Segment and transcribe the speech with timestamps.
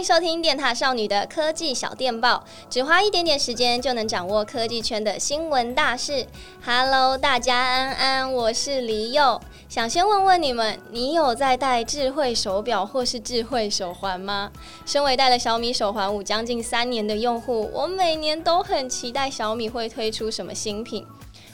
[0.00, 6.26] 迎收听电塔少女的科技小电报，只花一点点时间就能掌握科技圈的新闻大事。
[6.64, 9.38] Hello，大家安安，我是黎佑。
[9.68, 14.50] 想先问问你们，你有在戴智慧手表或是智慧手环吗？
[14.86, 21.06] 身为戴了小米手环五将近三年的用户，我每年都很期待小米会推出什么新品。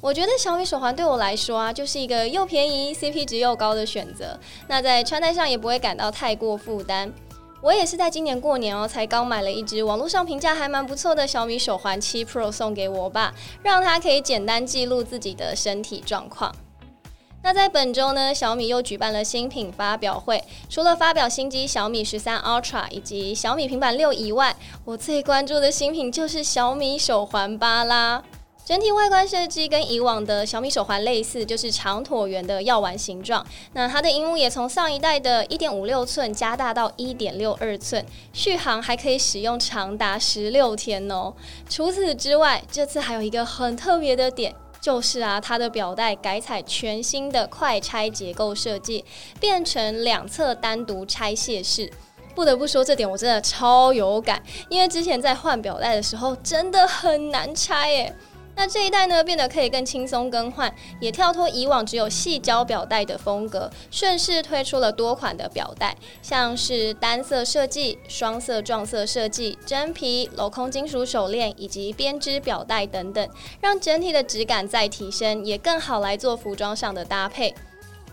[0.00, 4.40] 我觉得小米手环对我来说啊，就是一个又便宜、CP 值又高的选择。
[4.66, 7.12] 那在穿戴上也不会感到太过负担。
[7.62, 16.54] 我也是在今年过年哦，才刚买了一只网络上评价还蛮不错的小米手环七 Pro 送给我爸，让他可以简单记录自己的身体状况。
[17.42, 28.22] 那在本周呢，小米又举办了新品发表会，除了发表新机小米十三 Ultra 以及小米平板六以外，我最关注的新品就是小米手环八啦。
[28.70, 33.44] 整体外观设计跟以往的小米手环类似，就是长椭圆的药丸形状。
[33.72, 41.34] 那它的荧幕也从上一代的一点五六寸加大到一点六二寸，续航还可以使用长达十六天哦。
[41.68, 49.04] 除此之外，这次还有一个很特别的点，就是啊，它的表带改采全新的快拆结构设计，
[49.40, 51.90] 变成两侧单独拆卸式。
[52.36, 58.16] 不得不说，这点我真的超有感，因为之前在换表带的时候真的很难拆耶。
[58.60, 73.26] 那这一代呢，变得可以更轻松更换，也跳脱以往只有细胶表带的风格，顺势推出了多款的表带，像是单色设计、双色撞色设计、真皮、镂空金属手链以及编织表带等等，
[73.62, 77.54] 让整体的质感再提升，也更好来做服装上的搭配。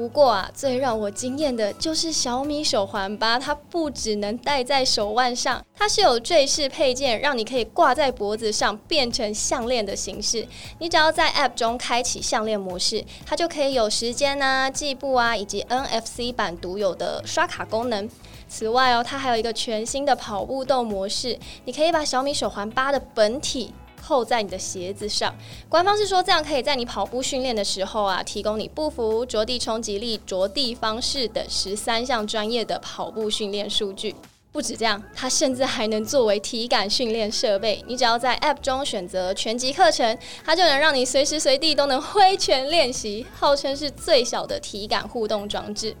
[0.00, 10.48] 不过啊，最让我惊艳的就是小米手环八，它不只能戴在手腕上，它是有坠饰配件，让你可以挂在脖子上，变成项链的形式。
[10.78, 18.08] 你只要在 App 中开启项链模式，它就可以有时间啊、计步啊，以及 NFC 版独有的刷卡功能。
[18.48, 23.74] 此外哦，它还有一个全新的跑步豆模式，你可以把小米手环八的本体。
[24.00, 25.34] 扣在你的鞋子上，
[25.68, 34.14] 官方是说这样可以在你跑步训练的时候啊，提供你步幅、着地冲击力、着地方式等十三项专业的跑步训练数据。
[34.52, 37.84] 不止这样，它甚至还能作为体感训练设备。
[37.86, 45.94] 你只要在 App 中选择拳击课程，它就能让你随时随地都能挥拳练习，号称是最小的体感互动装置。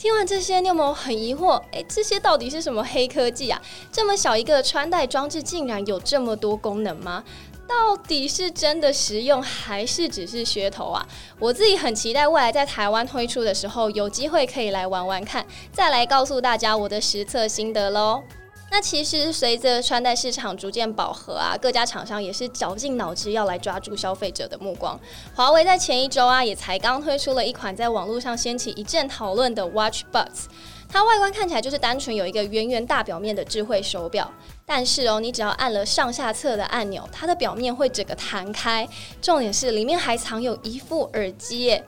[0.00, 1.62] 听完这些，你有没有很疑惑？
[1.72, 3.60] 诶，这些到底是什么黑科技啊？
[3.92, 7.22] 这么小一个穿戴装置，竟然有这么多功能吗？
[7.68, 11.06] 到底是真的实用，还是只是噱头啊？
[11.38, 18.22] 我自己很期待未来在台湾推出的时候，有机会可以来玩玩看，再来告诉大家我的实测心得喽。
[18.70, 24.98] 那其实随着穿戴市场逐渐饱和啊，各家厂商也是绞尽脑汁要来抓住消费者的目光。
[25.34, 30.44] 华为在前一周啊，也才刚推出了一款在网络上掀起一阵讨论的 Watch Buds。
[30.88, 34.30] 它外观看起来就是单纯有一个圆圆大表面的智慧手表，
[34.64, 38.88] 但是哦，你只要按了上下侧的按钮，它的表面会整个弹开。
[39.20, 41.84] 重点是里面还藏有一副耳机耶！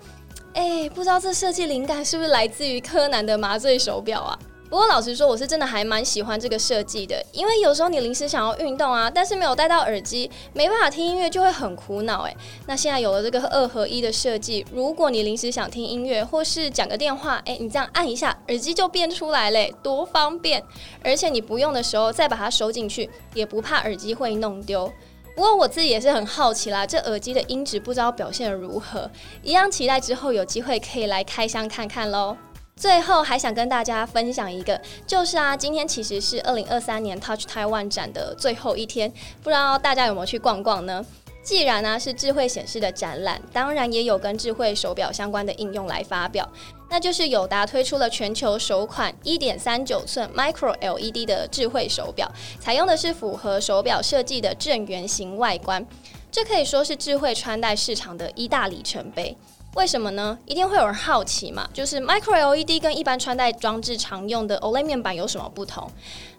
[0.55, 4.39] 哎，不知道这设计灵感是不是来自于柯南的麻醉手表啊？
[4.73, 12.35] 不过老实说，我是真的还蛮喜欢这个设计的，因为有时候你临时想要运动啊，但是没有戴到耳机，没办法听音乐，就会很苦恼诶，
[12.67, 20.65] 那现在有了这个二合一的设计，如果你临时想听音乐或是讲个电话，诶，你这样按一下，耳机就变出来嘞，多方便！
[21.05, 24.91] 而且你不用的时候再把它收进去，也不怕耳机会弄丢。
[25.37, 29.11] 不过我自己也是很好奇啦，这耳机的音质不知道表现如何，
[29.43, 32.35] 一样期待之后有机会可以来开箱看看喽。
[32.77, 39.13] 最后还想跟大家分享一个，就是啊，今天其实是二零二三年 Touch Taiwan 展的最后一天，
[39.43, 41.05] 不知道大家有没有去逛逛呢？
[41.45, 46.49] 既然呢、是智慧显示的展览，当然也有跟智慧手表相关的应用来发表，
[46.89, 55.85] 那就是友达推出了全球首款一点三九寸 Micro LED 的智慧手表，采用的是符合手表设计的正圆形外观，
[56.31, 59.37] 这可以说是智慧穿戴市场的一大里程碑。
[59.75, 60.39] 为什么呢？
[60.45, 65.91] 一定会有人好奇嘛，就是 Micro LED 跟一般穿戴装置常用的 OLED 面板有什么不同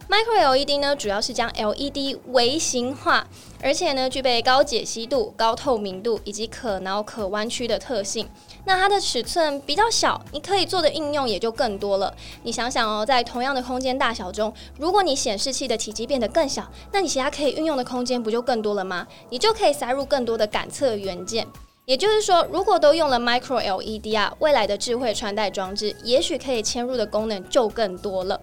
[0.08, 3.28] ？Micro LED 呢，主要是将 LED 微型化，
[3.62, 8.30] 而且呢，具备高解析度、高透明度以及可挠可弯曲的特性。
[8.66, 12.14] 那它的尺寸比较小，你可以做的应用也就更多了。
[12.44, 19.08] 你想想哦，在同样的空间大小中，如果你显示器的体积变得更小，那你其他可以运用的空间不就更多了吗？
[19.32, 21.48] 你就可以塞入更多的感测元件。
[21.86, 28.40] 也就是说，如果都用了 Micro LED 啊，未来的智慧穿戴装置，也许可以嵌入的功能就更多了。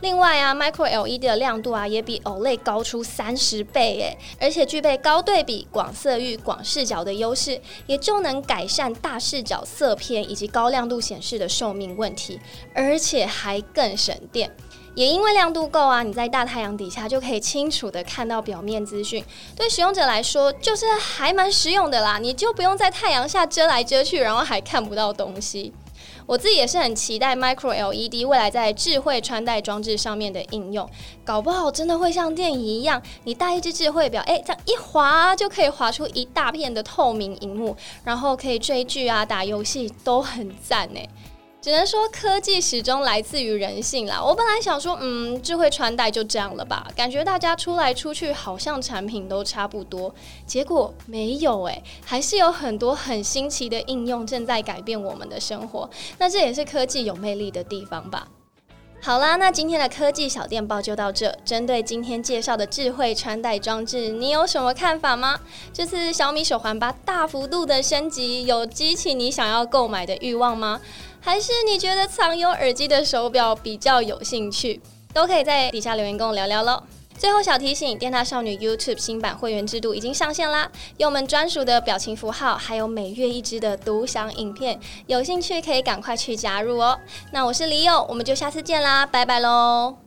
[0.00, 12.40] 另外啊，Micro LED 的亮度啊，也比 OLED 高出三十倍诶，而且具备高对比、广色域、广视角的优势，也就能改善大视角色偏以及高亮度显示的寿命问题，
[12.74, 14.50] 而且还更省电。
[14.94, 19.24] 也因为亮度够啊，你在大太阳底下就可以清楚的看到表面资讯，
[19.56, 22.18] 对使用者来说就是还蛮实用的啦。
[22.18, 25.72] 你就不用在太阳下遮来遮去，然后还看不到东西。
[26.24, 30.88] 我自己也是很期待 Micro LED 未来在智慧穿戴装置上面的应用，
[31.24, 41.08] 搞不好真的会像电影一样，你带一只智慧表，诶，这样一滑就可以滑出一大片的透明荧幕，然后可以追剧啊、打游戏都很赞诶。
[41.62, 44.20] 只能说科技始终来自于人性啦。
[44.20, 50.12] 我本来想说，嗯，智慧穿戴就这样了吧，感觉大家出来出去好像产品都差不多，
[50.44, 55.88] 结果没有诶，还是有很多很新奇的应用正在改变我们的生活。
[56.18, 58.26] 那这也是科技有魅力的地方吧。
[59.00, 61.32] 好啦，那今天的科技小电报就到这。
[61.44, 65.38] 针对今天介绍的智慧穿戴装置，你有什么看法吗？
[65.72, 70.80] 这次小米手环八大幅度的升级，有激起你想要购买的欲望吗？
[71.24, 74.80] 还是你觉得藏有耳机的手表比较有兴趣？
[75.14, 76.82] 都可以在底下留言跟我聊聊喽。
[77.16, 86.98] 最后小提醒，电大少女 YouTube 新版会员制度已经上线啦，有我们专属的表情符号，还有每月一支的独享影片，有兴趣可以赶快去加入哦。
[87.30, 90.01] 那我是李友，我们就下次见啦，拜拜喽。